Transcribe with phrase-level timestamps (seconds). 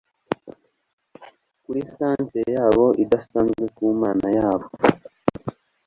[1.63, 4.65] Kuri centre yabo idasanzwe ku Mana yabo